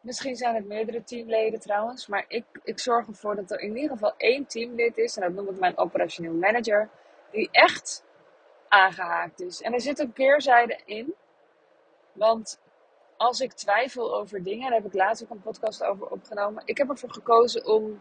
misschien 0.00 0.36
zijn 0.36 0.54
het 0.54 0.66
meerdere 0.66 1.02
teamleden 1.02 1.60
trouwens. 1.60 2.06
Maar 2.06 2.24
ik, 2.28 2.44
ik 2.64 2.78
zorg 2.78 3.06
ervoor 3.06 3.36
dat 3.36 3.50
er 3.50 3.60
in 3.60 3.76
ieder 3.76 3.90
geval 3.90 4.14
één 4.16 4.46
teamlid 4.46 4.96
is. 4.96 5.16
En 5.16 5.22
dat 5.22 5.32
noem 5.32 5.54
ik 5.54 5.60
mijn 5.60 5.78
operationeel 5.78 6.32
manager. 6.32 6.88
Die 7.30 7.48
echt 7.50 8.04
aangehaakt 8.68 9.40
is. 9.40 9.60
En 9.60 9.72
er 9.72 9.80
zit 9.80 9.98
een 9.98 10.12
keerzijde 10.12 10.80
in. 10.84 11.14
Want 12.12 12.60
als 13.20 13.40
ik 13.40 13.52
twijfel 13.52 14.16
over 14.16 14.42
dingen, 14.42 14.70
daar 14.70 14.80
heb 14.80 14.86
ik 14.86 14.94
laatst 14.94 15.22
ook 15.22 15.30
een 15.30 15.40
podcast 15.40 15.82
over 15.82 16.06
opgenomen. 16.06 16.62
Ik 16.64 16.78
heb 16.78 16.88
ervoor 16.88 17.12
gekozen 17.12 17.66
om 17.66 18.00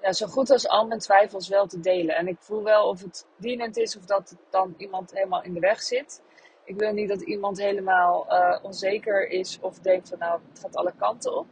ja, 0.00 0.12
zo 0.12 0.26
goed 0.26 0.50
als 0.50 0.68
al 0.68 0.86
mijn 0.86 1.00
twijfels 1.00 1.48
wel 1.48 1.66
te 1.66 1.80
delen. 1.80 2.16
En 2.16 2.28
ik 2.28 2.36
voel 2.38 2.62
wel 2.62 2.88
of 2.88 3.02
het 3.02 3.26
dienend 3.36 3.76
is 3.76 3.96
of 3.96 4.04
dat 4.04 4.36
dan 4.50 4.74
iemand 4.76 5.12
helemaal 5.12 5.42
in 5.42 5.54
de 5.54 5.60
weg 5.60 5.82
zit. 5.82 6.22
Ik 6.64 6.78
wil 6.78 6.92
niet 6.92 7.08
dat 7.08 7.20
iemand 7.20 7.58
helemaal 7.58 8.26
uh, 8.28 8.58
onzeker 8.62 9.28
is 9.28 9.58
of 9.60 9.78
denkt 9.78 10.08
van 10.08 10.18
nou, 10.18 10.40
het 10.48 10.58
gaat 10.58 10.76
alle 10.76 10.92
kanten 10.98 11.36
op. 11.36 11.46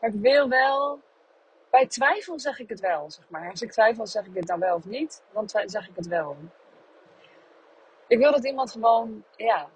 Maar 0.00 0.10
ik 0.10 0.20
wil 0.20 0.48
wel, 0.48 1.00
bij 1.70 1.86
twijfel 1.86 2.40
zeg 2.40 2.58
ik 2.58 2.68
het 2.68 2.80
wel, 2.80 3.10
zeg 3.10 3.24
maar. 3.28 3.50
Als 3.50 3.62
ik 3.62 3.72
twijfel, 3.72 4.06
zeg 4.06 4.26
ik 4.26 4.34
het 4.34 4.46
dan 4.46 4.60
wel 4.60 4.74
of 4.74 4.84
niet, 4.84 5.22
dan 5.32 5.48
zeg 5.48 5.88
ik 5.88 5.96
het 5.96 6.06
wel. 6.06 6.36
Ik 8.06 8.18
wil 8.18 8.32
dat 8.32 8.46
iemand 8.46 8.70
gewoon, 8.70 9.24
ja, 9.36 9.68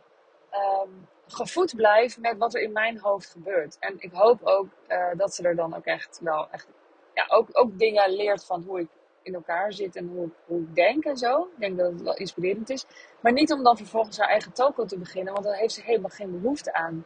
um, 0.54 1.08
gevoed 1.26 1.76
blijft 1.76 2.18
met 2.18 2.38
wat 2.38 2.54
er 2.54 2.62
in 2.62 2.72
mijn 2.72 2.98
hoofd 2.98 3.30
gebeurt. 3.30 3.76
En 3.78 3.94
ik 3.98 4.12
hoop 4.12 4.40
ook 4.42 4.66
uh, 4.88 5.06
dat 5.16 5.34
ze 5.34 5.42
er 5.42 5.56
dan 5.56 5.74
ook 5.74 5.84
echt 5.84 6.20
wel 6.22 6.48
echt, 6.50 6.68
ja, 7.14 7.24
ook, 7.28 7.48
ook 7.52 7.78
dingen 7.78 8.10
leert 8.10 8.44
van 8.44 8.62
hoe 8.62 8.80
ik 8.80 8.88
in 9.22 9.34
elkaar 9.34 9.72
zit 9.72 9.96
en 9.96 10.08
hoe, 10.08 10.30
hoe 10.46 10.60
ik 10.60 10.74
denk 10.74 11.04
en 11.04 11.16
zo. 11.16 11.42
Ik 11.42 11.60
denk 11.60 11.78
dat 11.78 11.92
het 11.92 12.02
wel 12.02 12.16
inspirerend 12.16 12.70
is. 12.70 12.86
Maar 13.20 13.32
niet 13.32 13.52
om 13.52 13.62
dan 13.62 13.76
vervolgens 13.76 14.18
haar 14.18 14.28
eigen 14.28 14.52
toko 14.52 14.84
te 14.84 14.98
beginnen, 14.98 15.32
want 15.32 15.44
dan 15.44 15.54
heeft 15.54 15.74
ze 15.74 15.82
helemaal 15.82 16.10
geen 16.10 16.40
behoefte 16.40 16.72
aan. 16.72 17.04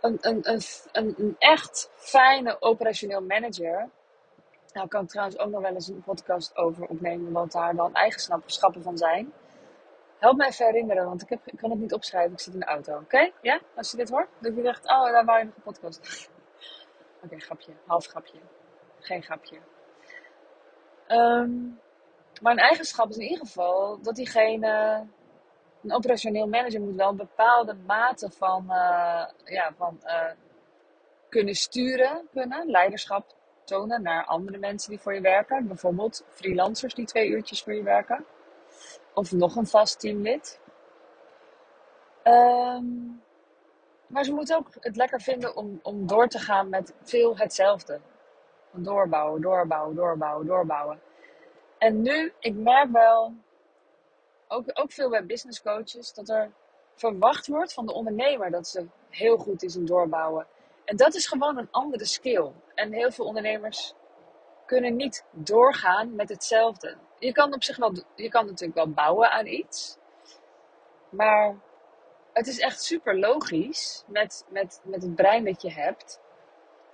Een, 0.00 0.18
een, 0.20 0.50
een, 0.50 0.60
een, 0.92 1.14
een 1.18 1.36
echt 1.38 1.90
fijne 1.94 2.56
operationeel 2.60 3.22
manager. 3.22 3.88
Nou, 4.72 4.88
kan 4.88 5.02
ik 5.02 5.08
trouwens 5.08 5.38
ook 5.38 5.50
nog 5.50 5.60
wel 5.60 5.74
eens 5.74 5.88
een 5.88 6.02
podcast 6.02 6.56
over 6.56 6.86
opnemen, 6.86 7.32
wat 7.32 7.52
daar 7.52 7.74
dan 7.74 7.94
eigenschappen 7.94 8.82
van 8.82 8.96
zijn. 8.96 9.32
Help 10.22 10.36
me 10.36 10.46
even 10.46 10.66
herinneren, 10.66 11.04
want 11.04 11.22
ik, 11.22 11.28
heb, 11.28 11.40
kan 11.56 11.70
het 11.70 11.78
niet 11.78 11.92
opschrijven. 11.92 12.32
Ik 12.32 12.40
zit 12.40 12.54
in 12.54 12.60
de 12.60 12.66
auto. 12.66 12.96
Oké? 12.98 13.30
Ja? 13.40 13.60
Als 13.74 13.90
je 13.90 13.96
dit 13.96 14.10
hoort, 14.10 14.28
dan 14.38 14.54
je 14.54 14.68
echt, 14.68 14.84
oh, 14.84 15.04
daar 15.04 15.24
wou 15.24 15.38
je 15.38 15.44
nog 15.44 15.54
een 15.56 15.62
podcast. 15.62 16.30
Oké, 17.22 17.40
grapje. 17.40 17.72
Half 17.86 18.06
grapje. 18.06 18.38
Geen 18.98 19.22
grapje. 19.22 19.58
Um, 21.08 21.80
maar 22.42 22.52
een 22.52 22.58
eigenschap 22.58 23.08
is 23.08 23.16
in 23.16 23.22
ieder 23.22 23.46
geval 23.46 24.02
dat 24.02 24.14
diegene, 24.14 25.04
een 25.82 25.92
operationeel 25.92 26.46
manager 26.46 26.80
moet 26.80 26.96
wel 26.96 27.08
een 27.08 27.16
bepaalde 27.16 27.74
mate 27.86 28.30
van, 28.30 28.64
uh, 28.68 29.24
ja, 29.44 29.72
van 29.76 30.00
uh, 30.04 30.30
kunnen 31.28 31.54
sturen, 31.54 32.28
kunnen, 32.32 32.70
leiderschap 32.70 33.34
tonen 33.64 34.02
naar 34.02 34.24
andere 34.24 34.58
mensen 34.58 34.90
die 34.90 35.00
voor 35.00 35.14
je 35.14 35.20
werken. 35.20 35.66
Bijvoorbeeld 35.66 36.24
freelancers 36.28 36.94
die 36.94 37.06
twee 37.06 37.28
uurtjes 37.28 37.62
voor 37.62 37.74
je 37.74 37.82
werken. 37.82 38.26
Of 39.14 39.32
nog 39.32 39.56
een 39.56 39.66
vast 39.66 40.00
teamlid. 40.00 40.60
Um, 42.24 43.22
maar 44.06 44.24
ze 44.24 44.32
moeten 44.32 44.56
ook 44.56 44.68
het 44.80 44.96
lekker 44.96 45.20
vinden 45.20 45.56
om, 45.56 45.80
om 45.82 46.06
door 46.06 46.28
te 46.28 46.38
gaan 46.38 46.68
met 46.68 46.94
veel 47.02 47.36
hetzelfde. 47.36 48.00
Doorbouwen, 48.70 49.40
doorbouwen, 49.40 49.94
doorbouwen, 49.94 50.46
doorbouwen. 50.46 51.00
En 51.78 52.02
nu, 52.02 52.32
ik 52.38 52.54
merk 52.54 52.90
wel, 52.90 53.34
ook, 54.48 54.64
ook 54.72 54.92
veel 54.92 55.10
bij 55.10 55.26
business 55.26 55.62
coaches, 55.62 56.14
dat 56.14 56.28
er 56.28 56.50
verwacht 56.94 57.46
wordt 57.46 57.72
van 57.72 57.86
de 57.86 57.92
ondernemer 57.92 58.50
dat 58.50 58.68
ze 58.68 58.86
heel 59.08 59.36
goed 59.36 59.62
is 59.62 59.76
in 59.76 59.84
doorbouwen. 59.84 60.46
En 60.84 60.96
dat 60.96 61.14
is 61.14 61.26
gewoon 61.26 61.58
een 61.58 61.70
andere 61.70 62.04
skill. 62.04 62.50
En 62.74 62.92
heel 62.92 63.10
veel 63.10 63.24
ondernemers 63.24 63.94
kunnen 64.66 64.96
niet 64.96 65.24
doorgaan 65.30 66.14
met 66.14 66.28
hetzelfde. 66.28 66.96
Je 67.22 67.32
kan 67.32 67.54
op 67.54 67.62
zich 67.62 67.76
wel, 67.76 67.92
je 68.14 68.28
kan 68.28 68.46
natuurlijk 68.46 68.78
wel 68.78 68.90
bouwen 68.90 69.30
aan 69.30 69.46
iets. 69.46 69.98
Maar 71.08 71.56
het 72.32 72.46
is 72.46 72.58
echt 72.58 72.82
super 72.82 73.18
logisch 73.18 74.04
met, 74.06 74.46
met, 74.48 74.80
met 74.84 75.02
het 75.02 75.14
brein 75.14 75.44
dat 75.44 75.62
je 75.62 75.72
hebt. 75.72 76.20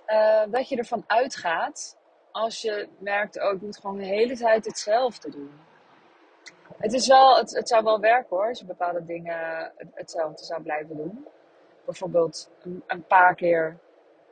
Uh, 0.07 0.43
dat 0.49 0.69
je 0.69 0.77
ervan 0.77 1.03
uitgaat 1.07 1.97
als 2.31 2.61
je 2.61 2.89
merkt, 2.99 3.41
oh 3.41 3.53
ik 3.53 3.61
moet 3.61 3.77
gewoon 3.77 3.97
de 3.97 4.05
hele 4.05 4.37
tijd 4.37 4.65
hetzelfde 4.65 5.29
doen. 5.29 5.51
Het, 6.77 6.93
is 6.93 7.07
wel, 7.07 7.37
het, 7.37 7.55
het 7.55 7.67
zou 7.67 7.83
wel 7.83 7.99
werken 7.99 8.37
hoor, 8.37 8.47
als 8.47 8.59
je 8.59 8.65
bepaalde 8.65 9.05
dingen 9.05 9.73
hetzelfde 9.93 10.43
zou 10.45 10.61
blijven 10.61 10.97
doen. 10.97 11.27
Bijvoorbeeld 11.85 12.51
een, 12.61 12.83
een 12.87 13.05
paar 13.05 13.35
keer 13.35 13.79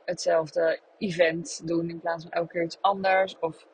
hetzelfde 0.04 0.80
event 0.98 1.66
doen 1.66 1.90
in 1.90 2.00
plaats 2.00 2.22
van 2.22 2.32
elke 2.32 2.52
keer 2.52 2.62
iets 2.62 2.78
anders. 2.80 3.38
Of 3.38 3.66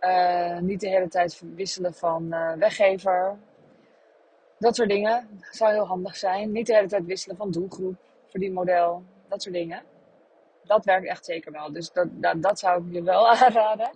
uh, 0.00 0.58
niet 0.58 0.80
de 0.80 0.88
hele 0.88 1.08
tijd 1.08 1.42
wisselen 1.54 1.94
van 1.94 2.26
uh, 2.30 2.52
weggever. 2.52 3.38
Dat 4.58 4.76
soort 4.76 4.88
dingen 4.88 5.40
zou 5.50 5.72
heel 5.72 5.86
handig 5.86 6.16
zijn. 6.16 6.52
Niet 6.52 6.66
de 6.66 6.74
hele 6.74 6.88
tijd 6.88 7.04
wisselen 7.04 7.36
van 7.36 7.50
doelgroep, 7.50 7.94
voor 8.28 8.40
die 8.40 8.52
model. 8.52 9.02
Dat 9.28 9.42
soort 9.42 9.54
dingen. 9.54 9.82
Dat 10.64 10.84
werkt 10.84 11.06
echt 11.06 11.24
zeker 11.24 11.52
wel. 11.52 11.72
Dus 11.72 11.92
dat, 11.92 12.08
dat, 12.10 12.42
dat 12.42 12.58
zou 12.58 12.86
ik 12.86 12.92
je 12.92 13.02
wel 13.02 13.28
aanraden. 13.36 13.90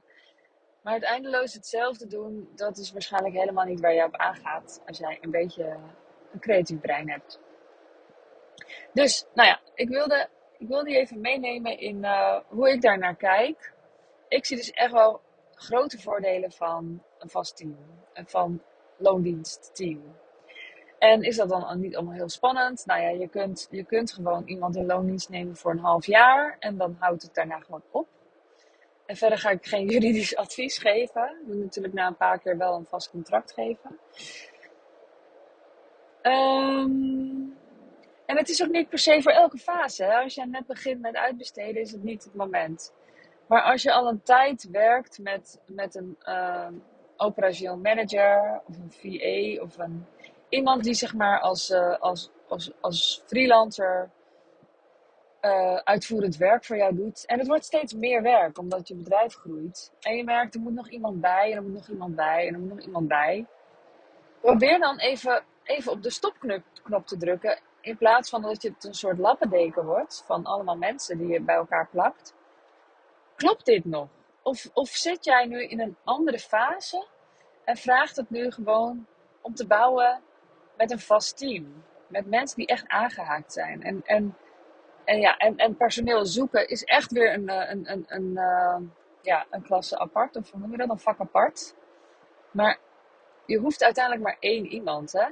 Maar 0.82 0.94
het 0.94 1.02
eindeloos 1.02 1.54
hetzelfde 1.54 2.06
doen, 2.06 2.48
dat 2.54 2.78
is 2.78 2.92
waarschijnlijk 2.92 3.34
helemaal 3.34 3.64
niet 3.64 3.80
waar 3.80 3.94
je 3.94 4.04
op 4.04 4.16
aangaat. 4.16 4.82
Als 4.86 4.98
jij 4.98 5.18
een 5.20 5.30
beetje 5.30 5.76
een 6.32 6.40
creatief 6.40 6.80
brein 6.80 7.10
hebt. 7.10 7.40
Dus, 8.92 9.26
nou 9.34 9.48
ja, 9.48 9.60
ik 9.74 9.88
wilde 9.88 10.28
ik 10.64 10.70
wil 10.70 10.84
die 10.84 10.96
even 10.96 11.20
meenemen 11.20 11.78
in 11.78 11.96
uh, 11.96 12.40
hoe 12.48 12.70
ik 12.70 12.82
daar 12.82 12.98
naar 12.98 13.16
kijk. 13.16 13.72
Ik 14.28 14.44
zie 14.44 14.56
dus 14.56 14.70
echt 14.70 14.92
wel 14.92 15.20
grote 15.64 15.98
voordelen 15.98 16.52
van 16.52 17.02
een 17.18 17.30
vast 17.30 17.56
team. 17.56 17.76
Van 18.26 18.62
loondienstteam. 18.96 20.02
En 20.98 21.22
is 21.22 21.36
dat 21.36 21.48
dan 21.48 21.80
niet 21.80 21.96
allemaal 21.96 22.14
heel 22.14 22.28
spannend? 22.28 22.86
Nou 22.86 23.00
ja, 23.02 23.08
je 23.08 23.28
kunt, 23.28 23.68
je 23.70 23.84
kunt 23.84 24.12
gewoon 24.12 24.42
iemand 24.46 24.76
in 24.76 24.86
loondienst 24.86 25.28
nemen 25.28 25.56
voor 25.56 25.70
een 25.70 25.78
half 25.78 26.06
jaar. 26.06 26.56
En 26.58 26.76
dan 26.76 26.96
houdt 26.98 27.22
het 27.22 27.34
daarna 27.34 27.58
gewoon 27.58 27.82
op. 27.90 28.08
En 29.06 29.16
verder 29.16 29.38
ga 29.38 29.50
ik 29.50 29.66
geen 29.66 29.88
juridisch 29.94 30.36
advies 30.36 30.78
geven. 30.78 31.22
Ik 31.22 31.46
moet 31.46 31.56
natuurlijk 31.56 31.94
na 31.94 32.06
een 32.06 32.16
paar 32.16 32.38
keer 32.38 32.56
wel 32.56 32.74
een 32.74 32.86
vast 32.86 33.10
contract 33.10 33.52
geven. 33.52 33.98
Um, 36.22 37.56
en 38.26 38.36
het 38.36 38.48
is 38.48 38.62
ook 38.62 38.70
niet 38.70 38.88
per 38.88 38.98
se 38.98 39.22
voor 39.22 39.32
elke 39.32 39.58
fase. 39.58 40.14
Als 40.22 40.34
je 40.34 40.46
net 40.46 40.66
begint 40.66 41.00
met 41.00 41.16
uitbesteden, 41.16 41.82
is 41.82 41.92
het 41.92 42.02
niet 42.02 42.24
het 42.24 42.34
moment. 42.34 42.92
Maar 43.46 43.62
als 43.62 43.82
je 43.82 43.92
al 43.92 44.08
een 44.08 44.22
tijd 44.22 44.68
werkt 44.70 45.18
met, 45.18 45.60
met 45.66 45.94
een 45.94 46.18
uh, 46.28 46.66
operationeel 47.16 47.76
manager 47.76 48.60
of 48.66 48.76
een 48.78 48.92
VA 48.92 49.62
of 49.62 49.78
een, 49.78 50.06
iemand 50.48 50.84
die 50.84 50.94
zeg 50.94 51.14
maar 51.14 51.40
als, 51.40 51.70
uh, 51.70 51.98
als, 51.98 52.30
als, 52.48 52.72
als 52.80 53.22
freelancer 53.26 54.10
uh, 55.42 55.74
uitvoerend 55.74 56.36
werk 56.36 56.64
voor 56.64 56.76
jou 56.76 56.94
doet. 56.94 57.26
En 57.26 57.38
het 57.38 57.46
wordt 57.46 57.64
steeds 57.64 57.94
meer 57.94 58.22
werk 58.22 58.58
omdat 58.58 58.88
je 58.88 58.94
bedrijf 58.94 59.34
groeit. 59.34 59.92
En 60.00 60.16
je 60.16 60.24
merkt 60.24 60.54
er 60.54 60.60
moet 60.60 60.74
nog 60.74 60.88
iemand 60.88 61.20
bij 61.20 61.50
en 61.50 61.56
er 61.56 61.62
moet 61.62 61.72
nog 61.72 61.88
iemand 61.88 62.16
bij 62.16 62.46
en 62.46 62.54
er 62.54 62.60
moet 62.60 62.74
nog 62.74 62.80
iemand 62.80 63.08
bij. 63.08 63.46
Probeer 64.40 64.78
dan 64.78 64.98
even, 64.98 65.44
even 65.62 65.92
op 65.92 66.02
de 66.02 66.10
stopknop 66.10 67.06
te 67.06 67.16
drukken 67.16 67.58
in 67.80 67.96
plaats 67.96 68.30
van 68.30 68.42
dat 68.42 68.62
je 68.62 68.68
het 68.68 68.84
een 68.84 68.94
soort 68.94 69.18
lappendeken 69.18 69.84
wordt 69.84 70.22
van 70.26 70.44
allemaal 70.44 70.76
mensen 70.76 71.18
die 71.18 71.28
je 71.28 71.40
bij 71.40 71.54
elkaar 71.54 71.88
plakt. 71.90 72.34
Klopt 73.36 73.64
dit 73.64 73.84
nog? 73.84 74.08
Of, 74.42 74.70
of 74.72 74.88
zit 74.88 75.24
jij 75.24 75.46
nu 75.46 75.64
in 75.64 75.80
een 75.80 75.96
andere 76.04 76.38
fase 76.38 77.06
en 77.64 77.76
vraagt 77.76 78.16
het 78.16 78.30
nu 78.30 78.50
gewoon 78.50 79.06
om 79.40 79.54
te 79.54 79.66
bouwen 79.66 80.22
met 80.76 80.90
een 80.90 81.00
vast 81.00 81.36
team? 81.36 81.84
Met 82.06 82.26
mensen 82.26 82.56
die 82.56 82.66
echt 82.66 82.88
aangehaakt 82.88 83.52
zijn. 83.52 83.82
En, 83.82 84.02
en, 84.04 84.36
en, 85.04 85.20
ja, 85.20 85.36
en, 85.36 85.56
en 85.56 85.76
personeel 85.76 86.26
zoeken 86.26 86.68
is 86.68 86.84
echt 86.84 87.12
weer 87.12 87.32
een, 87.32 87.48
eh, 87.48 87.70
een, 87.70 87.90
een, 87.92 88.04
een, 88.08 88.30
uh, 88.34 88.76
ja, 89.22 89.46
een 89.50 89.62
klasse 89.62 89.98
apart. 89.98 90.36
Of 90.36 90.50
hoe 90.50 90.60
noem 90.60 90.70
je 90.70 90.76
dat? 90.76 90.90
Een 90.90 90.98
vak 90.98 91.20
apart. 91.20 91.74
Maar 92.50 92.78
je 93.46 93.58
hoeft 93.58 93.84
uiteindelijk 93.84 94.24
maar 94.24 94.36
één 94.40 94.66
iemand. 94.66 95.12
Hè? 95.12 95.26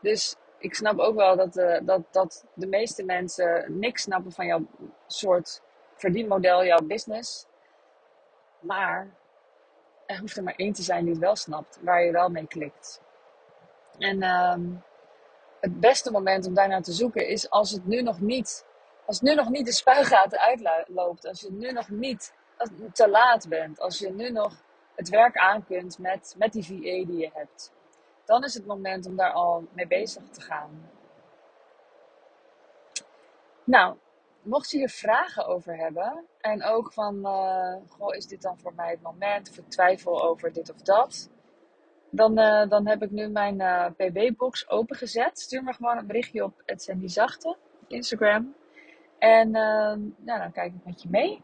Dus 0.00 0.36
ik 0.58 0.74
snap 0.74 0.98
ook 0.98 1.14
wel 1.14 1.36
dat, 1.36 1.56
uh, 1.56 1.78
dat, 1.82 2.02
dat 2.10 2.44
de 2.54 2.66
meeste 2.66 3.04
mensen 3.04 3.78
niks 3.78 4.02
snappen 4.02 4.32
van 4.32 4.46
jouw 4.46 4.66
soort 5.06 5.62
verdienmodel, 6.00 6.64
jouw 6.64 6.80
business. 6.82 7.46
Maar 8.60 9.10
er 10.06 10.18
hoeft 10.18 10.36
er 10.36 10.42
maar 10.42 10.54
één 10.54 10.72
te 10.72 10.82
zijn 10.82 11.04
die 11.04 11.12
het 11.12 11.22
wel 11.22 11.36
snapt, 11.36 11.78
waar 11.82 12.04
je 12.04 12.12
wel 12.12 12.28
mee 12.28 12.46
klikt. 12.46 13.00
En 13.98 14.22
um, 14.22 14.82
het 15.60 15.80
beste 15.80 16.10
moment 16.10 16.46
om 16.46 16.54
daarnaar 16.54 16.82
te 16.82 16.92
zoeken 16.92 17.26
is 17.28 17.50
als 17.50 17.70
het 17.70 17.86
nu 17.86 18.02
nog 18.02 18.20
niet, 18.20 18.66
als 19.06 19.20
nu 19.20 19.34
nog 19.34 19.48
niet 19.48 19.66
de 19.66 19.72
spuigaten 19.72 20.38
uitloopt, 20.38 21.26
als 21.26 21.40
je 21.40 21.52
nu 21.52 21.72
nog 21.72 21.88
niet 21.88 22.34
te 22.92 23.08
laat 23.08 23.48
bent, 23.48 23.80
als 23.80 23.98
je 23.98 24.12
nu 24.12 24.30
nog 24.30 24.52
het 24.94 25.08
werk 25.08 25.36
aan 25.36 25.64
kunt 25.64 25.98
met, 25.98 26.34
met 26.38 26.52
die 26.52 26.64
VA 26.64 27.06
die 27.06 27.16
je 27.16 27.30
hebt 27.32 27.72
dan 28.30 28.44
is 28.44 28.54
het 28.54 28.66
moment 28.66 29.06
om 29.06 29.16
daar 29.16 29.32
al 29.32 29.64
mee 29.72 29.86
bezig 29.86 30.22
te 30.30 30.40
gaan. 30.40 30.90
Nou, 33.64 33.96
mocht 34.50 34.70
je 34.70 34.78
hier 34.78 34.88
vragen 34.88 35.46
over 35.46 35.76
hebben 35.76 36.24
en 36.40 36.64
ook 36.64 36.92
van, 36.92 37.16
uh, 37.16 37.74
goh, 37.88 38.14
is 38.14 38.26
dit 38.26 38.42
dan 38.42 38.58
voor 38.58 38.74
mij 38.74 38.90
het 38.90 39.02
moment 39.02 39.50
of 39.50 39.58
ik 39.58 39.68
twijfel 39.68 40.22
over 40.22 40.52
dit 40.52 40.70
of 40.70 40.76
dat, 40.76 41.30
dan, 42.10 42.38
uh, 42.38 42.68
dan 42.68 42.88
heb 42.88 43.02
ik 43.02 43.10
nu 43.10 43.28
mijn 43.28 43.60
uh, 43.60 43.86
PB-box 43.96 44.68
opengezet. 44.68 45.40
Stuur 45.40 45.62
me 45.62 45.72
gewoon 45.72 45.98
een 45.98 46.06
berichtje 46.06 46.44
op 46.44 46.62
het 46.66 46.82
Sandy 46.82 47.08
Zachte. 47.08 47.56
Instagram. 47.86 48.54
En 49.18 49.50
nou, 49.50 50.38
dan 50.38 50.52
kijk 50.52 50.74
ik 50.74 50.84
met 50.84 51.02
je 51.02 51.08
mee. 51.10 51.42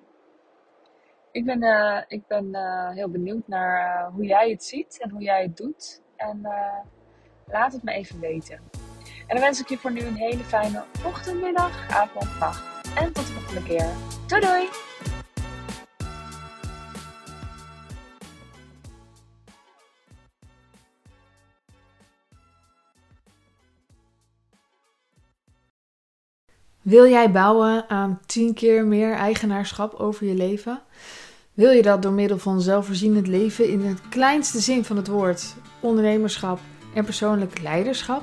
Ik 1.37 1.45
ben, 1.45 1.63
eh, 1.63 2.03
ik 2.09 2.27
ben 2.27 2.55
eh, 2.55 2.91
heel 2.91 3.11
benieuwd 3.11 3.49
naar 3.49 3.79
eh, 3.79 4.15
hoe 4.15 4.25
jij 4.25 4.51
het 4.51 4.65
ziet 4.65 4.99
en 5.01 5.11
hoe 5.11 5.23
jij 5.23 5.43
het 5.43 5.57
doet. 5.57 6.03
En 6.17 6.41
laat 7.47 7.73
het 7.73 7.83
me 7.83 7.93
even 7.93 8.21
weten. 8.21 8.57
En 9.27 9.35
dan 9.35 9.41
wens 9.41 9.61
ik 9.61 9.69
je 9.69 9.79
voor 9.79 9.93
nu 9.93 10.01
een 10.01 10.17
hele 10.17 10.45
fijne 10.45 10.85
ochtend, 11.05 11.43
middag, 11.43 11.91
avond, 11.91 12.39
nacht. 12.39 12.76
En 12.97 13.13
tot 13.13 13.27
de 13.27 13.33
volgende 13.33 13.63
keer. 13.63 13.87
Doei 14.27 14.41
doei! 14.41 14.69
Wil 26.83 27.09
jij 27.09 27.31
bouwen 27.31 27.89
aan 27.89 28.21
10 28.27 28.55
keer 28.55 28.85
meer 28.85 29.15
eigenaarschap 29.15 29.95
over 29.95 30.27
je 30.27 30.35
leven? 30.35 30.83
Wil 31.55 31.71
je 31.71 31.83
dat 31.83 32.03
door 32.03 32.13
middel 32.13 32.39
van 32.39 32.61
zelfvoorzienend 32.61 33.27
leven 33.27 33.69
in 33.69 33.81
het 33.81 34.09
kleinste 34.09 34.61
zin 34.61 34.85
van 34.85 34.97
het 34.97 35.09
woord, 35.09 35.55
ondernemerschap 35.81 36.59
en 36.95 37.05
persoonlijk 37.05 37.61
leiderschap? 37.61 38.23